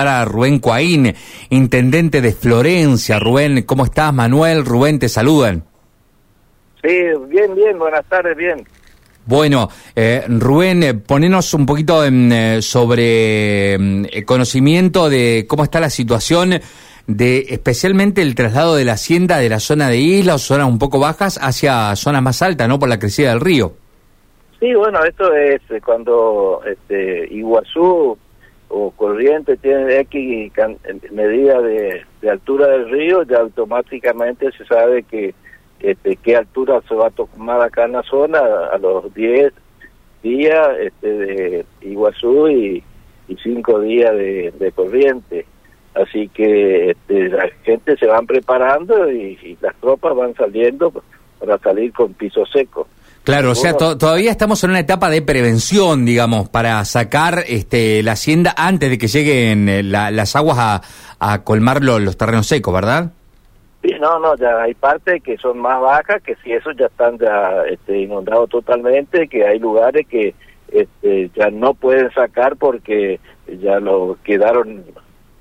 [0.00, 1.12] a Rubén Coaín,
[1.50, 3.18] intendente de Florencia.
[3.18, 4.14] Rubén, ¿cómo estás?
[4.14, 5.64] Manuel, Rubén, te saludan.
[6.80, 8.64] Sí, bien, bien, buenas tardes, bien.
[9.26, 15.90] Bueno, eh, Rubén, eh, ponenos un poquito en, sobre mm, conocimiento de cómo está la
[15.90, 16.60] situación
[17.08, 20.78] de especialmente el traslado de la hacienda de la zona de isla o zonas un
[20.78, 22.78] poco bajas hacia zonas más altas, ¿no?
[22.78, 23.72] Por la crecida del río.
[24.60, 28.16] Sí, bueno, esto es eh, cuando este, Iguazú
[28.68, 30.52] o corriente tiene X
[31.10, 35.34] medida de, altura del río, ya automáticamente se sabe que
[35.80, 38.40] este, qué altura se va a tomar acá en la zona
[38.72, 39.52] a, los 10
[40.22, 42.82] días este, de Iguazú y,
[43.28, 45.46] y 5 días de, corriente.
[45.94, 50.92] Así que este, la gente se van preparando y las tropas van saliendo
[51.38, 52.86] para salir con piso seco.
[53.24, 58.12] Claro, o sea, todavía estamos en una etapa de prevención, digamos, para sacar este, la
[58.12, 60.82] hacienda antes de que lleguen eh, las aguas a,
[61.18, 63.10] a colmar los, terrenos secos, ¿verdad?
[63.82, 67.18] Sí, no, no, ya hay partes que son más bajas, que si esos ya están
[67.18, 70.34] ya este, inundados totalmente, que hay lugares que
[70.68, 73.20] este, ya no pueden sacar porque
[73.60, 74.84] ya lo quedaron,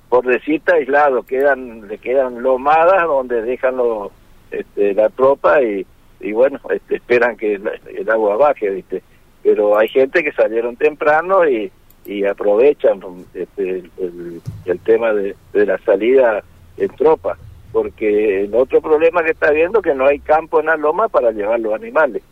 [0.09, 4.11] por decirte, aislados, quedan, le quedan lomadas donde dejan lo,
[4.51, 5.85] este, la tropa y
[6.19, 9.03] y bueno, este, esperan que el, agua baje, ¿viste?
[9.43, 11.71] Pero hay gente que salieron temprano y,
[12.05, 12.99] y aprovechan
[13.33, 16.43] este, el, tema de, la salida
[16.77, 17.37] en tropa,
[17.71, 21.07] porque el otro problema que está viendo es que no hay campo en la loma
[21.07, 22.23] para llevar los animales.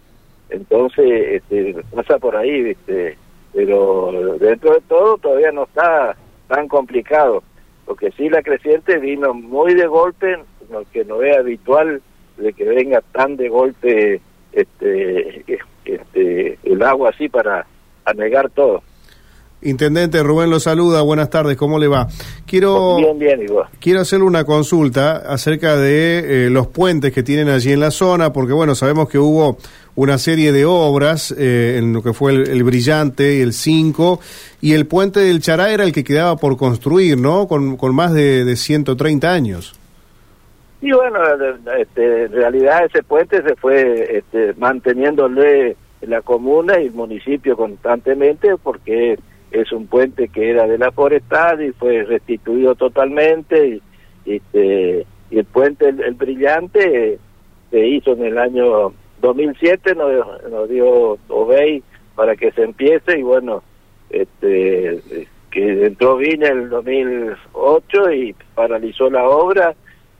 [0.49, 3.17] Entonces, este, pasa por ahí, ¿viste?
[3.53, 6.15] Pero dentro de todo todavía no está
[6.47, 7.43] tan complicado,
[7.85, 10.37] porque sí la creciente vino muy de golpe,
[10.69, 12.01] lo que no es habitual
[12.37, 15.43] de que venga tan de golpe este,
[15.85, 17.65] este, el agua así para
[18.05, 18.81] anegar todo.
[19.61, 22.07] Intendente Rubén lo saluda, buenas tardes, ¿cómo le va?
[22.45, 23.67] Quiero, bien, bien, igual.
[23.79, 28.31] quiero hacerle una consulta acerca de eh, los puentes que tienen allí en la zona,
[28.31, 29.57] porque bueno, sabemos que hubo
[29.95, 34.19] una serie de obras eh, en lo que fue el, Brillante y el 5,
[34.61, 37.47] y el puente del Chará era el que quedaba por construir, ¿no?
[37.47, 39.73] Con, con más de, de 130 años.
[40.85, 41.19] Y bueno,
[41.79, 48.55] este, en realidad ese puente se fue este, manteniéndole la comuna y el municipio constantemente
[48.57, 49.17] porque
[49.49, 53.81] es un puente que era de la forestal y fue restituido totalmente
[54.25, 57.17] y, este, y el puente el, brillante
[57.71, 61.81] se hizo en el año 2007 nos, nos dio Obey
[62.13, 63.63] para que se empiece y bueno
[64.11, 65.01] este
[65.49, 69.73] que entró bien en el 2008 y paralizó la obra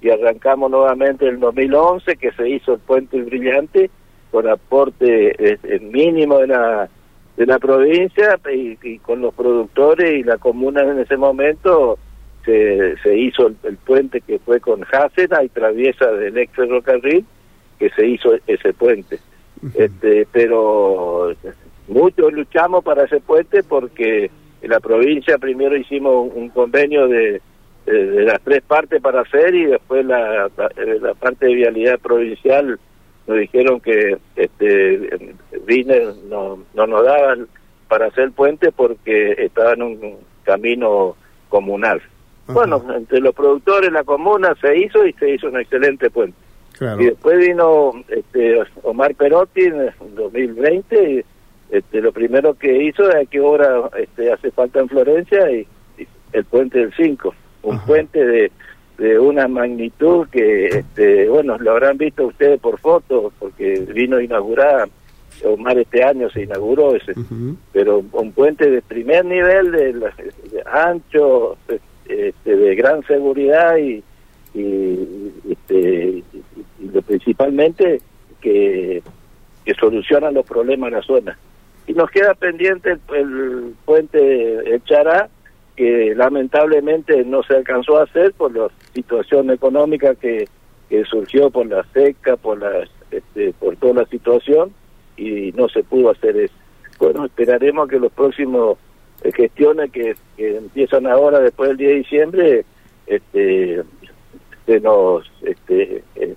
[0.06, 3.90] y arrancamos nuevamente en el 2011 que se hizo el puente brillante
[4.30, 6.90] con aporte eh, mínimo de la
[7.36, 11.98] de la provincia y, con los productores y la comuna en ese momento
[12.46, 17.26] se, se hizo el, puente que fue con Hasena y traviesa del ex ferrocarril
[17.80, 19.20] que se hizo ese puente.
[19.74, 21.34] Este pero
[21.88, 24.30] muchos luchamos para ese puente porque
[24.62, 27.42] en la provincia primero hicimos un convenio de
[27.92, 32.80] de las tres partes para hacer y después la, la, parte de vialidad provincial
[33.28, 35.30] nos dijeron que este
[35.66, 37.48] vine no, no nos daban
[37.88, 41.16] para hacer puente porque estaba en un camino
[41.50, 42.02] comunal.
[42.48, 46.38] Bueno, entre los productores, la comuna se hizo y se hizo un excelente puente.
[47.00, 51.26] Y después vino este, Omar Perotti en 2020 y
[51.72, 55.66] este, lo primero que hizo es que obra este, hace falta en Florencia y,
[55.98, 57.34] y el puente del 5
[57.66, 58.52] un puente de,
[58.98, 64.24] de una magnitud que, este, bueno, lo habrán visto ustedes por fotos, porque vino a
[64.24, 64.90] inaugurar,
[65.44, 67.14] Omar este año se inauguró ese,
[67.74, 70.14] pero un puente de primer nivel, de,
[70.66, 71.58] ancho,
[72.08, 74.02] este, de gran seguridad y,
[74.54, 76.24] y, este,
[76.94, 78.00] lo principalmente
[78.40, 79.04] que,
[79.66, 81.38] que soluciona los problemas en la zona.
[81.86, 85.30] Y nos queda pendiente el, el puente Echará,
[85.76, 90.48] que lamentablemente no se alcanzó a hacer por la situación económica que,
[90.90, 94.72] que surgió por la seca, por la, este, por toda la situación
[95.18, 96.54] y no se pudo hacer eso.
[97.00, 98.78] Bueno, esperaremos que los próximos
[99.24, 102.66] eh, gestiones que, empiezan ahora después del 10 de diciembre
[103.08, 103.84] este,
[104.66, 106.36] se nos este, eh,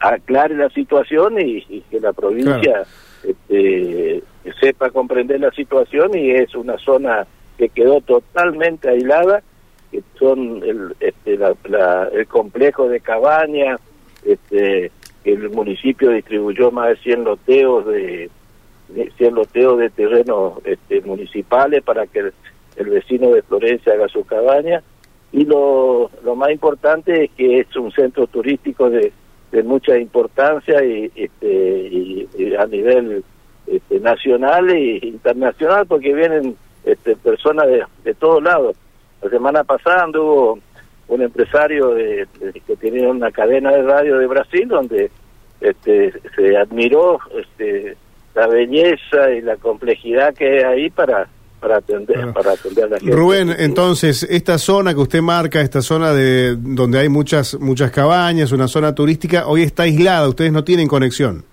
[0.00, 2.84] aclare la situación y, que la provincia
[3.22, 4.22] este,
[4.60, 7.26] sepa comprender la situación y es una zona
[7.62, 9.40] que quedó totalmente aislada,
[9.92, 11.38] que son el, este,
[12.12, 13.80] el complejo de cabañas,
[14.24, 14.90] este,
[15.24, 18.30] el municipio distribuyó más de 100 loteos de,
[19.16, 22.32] 100 loteos de terrenos este, municipales para que
[22.76, 24.82] el vecino de Florencia haga su cabaña.
[25.30, 29.12] Y lo, lo más importante es que es un centro turístico de,
[29.52, 33.22] de mucha importancia y, este, y, a nivel
[33.68, 38.76] este, nacional e internacional, porque vienen este, personas de, de todos lados.
[39.22, 40.58] La semana pasada anduvo
[41.08, 42.26] un empresario de,
[42.66, 45.10] que tenía una cadena de radio de Brasil donde
[45.60, 47.96] este, se admiró este,
[48.34, 51.28] la belleza y la complejidad que hay ahí para
[51.60, 53.14] para atender, para atender a la gente.
[53.14, 58.50] Rubén, entonces, esta zona que usted marca, esta zona de donde hay muchas muchas cabañas,
[58.50, 61.44] una zona turística, hoy está aislada, ustedes no tienen conexión.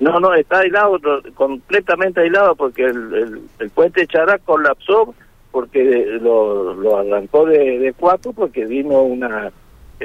[0.00, 0.98] No, no, está aislado,
[1.34, 5.14] completamente aislado, porque el, el, puente Chará colapsó
[5.52, 9.52] porque lo, lo arrancó de, de cuatro, porque vino una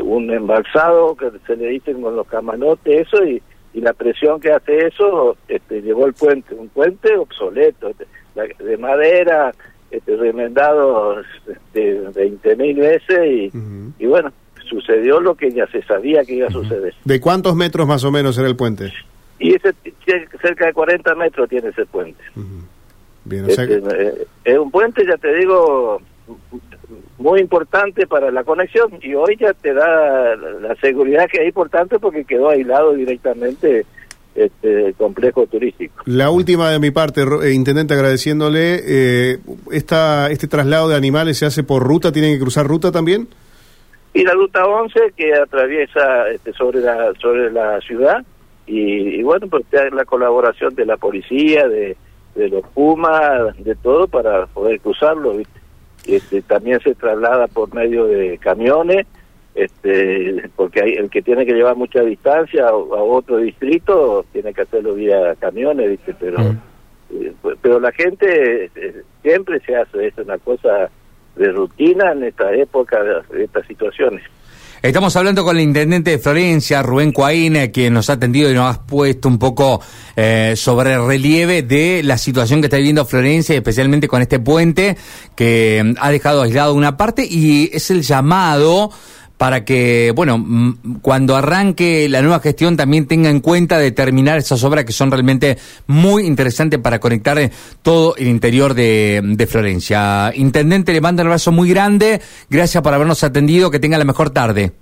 [0.01, 3.41] un embalsado que se le dicen con los camanotes, eso, y,
[3.74, 7.92] y la presión que hace eso este, llevó el puente, un puente obsoleto,
[8.35, 9.51] de madera,
[9.92, 13.51] este, remendado este, 20 mil veces, y,
[13.97, 14.31] y bueno,
[14.69, 16.94] sucedió lo que ya se sabía que iba a suceder.
[17.03, 18.94] ¿De cuántos metros más o menos era el puente?
[19.39, 19.74] Y ese
[20.41, 22.21] cerca de 40 metros tiene ese puente.
[23.24, 26.01] Bien, o sea este, eh, es un puente, ya te digo,
[27.18, 32.00] muy importante para la conexión y hoy ya te da la seguridad que es importante
[32.00, 33.86] porque quedó aislado directamente
[34.36, 36.03] este complejo turístico.
[36.06, 39.38] La última de mi parte, eh, intendente, agradeciéndole, eh,
[39.71, 42.12] esta, ¿este traslado de animales se hace por ruta?
[42.12, 43.27] ¿Tienen que cruzar ruta también?
[44.13, 48.24] Y la ruta 11 que atraviesa este, sobre la sobre la ciudad
[48.71, 51.98] y, bueno, pues la colaboración de la policía, de,
[52.36, 55.60] de los Pumas, de todo para poder cruzarlo, ¿viste?
[56.06, 59.07] Este, también se traslada por medio de camiones,
[59.56, 64.62] este, porque hay, el que tiene que llevar mucha distancia a, otro distrito tiene que
[64.62, 66.16] hacerlo vía camiones, ¿viste?
[66.19, 66.57] Pero, mm.
[67.12, 70.92] eh, pero la gente eh, siempre se hace, es una cosa
[71.36, 74.21] de rutina en esta época, de estas situaciones.
[74.81, 78.73] Estamos hablando con el intendente de Florencia, Rubén Cuaín, quien nos ha atendido y nos
[78.73, 79.81] ha puesto un poco
[80.15, 84.95] eh, sobre relieve de la situación que está viviendo Florencia, especialmente con este puente
[85.35, 88.89] que mm, ha dejado aislado una parte y es el llamado
[89.39, 90.38] para que, bueno,
[91.01, 95.57] cuando arranque la nueva gestión también tenga en cuenta determinar esas obras que son realmente
[95.88, 97.50] muy interesantes para conectar eh,
[97.81, 100.33] todo el interior de, de Florencia.
[100.36, 102.19] Intendente, le mando un abrazo muy grande,
[102.50, 104.74] gracias por habernos atendido, que tenga la mejor tarde.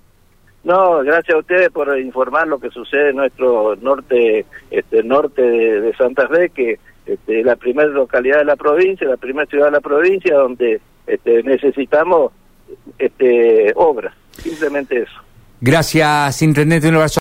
[0.64, 5.94] No, gracias a ustedes por informar lo que sucede en nuestro norte, este norte de,
[5.94, 9.72] Santa Fe, que este, es la primera localidad de la provincia, la primera ciudad de
[9.74, 12.32] la provincia donde este, necesitamos
[12.98, 14.16] este, obras.
[14.42, 15.22] Simplemente eso.
[15.60, 16.88] Gracias, Intendente.
[16.88, 17.16] Un abrazo.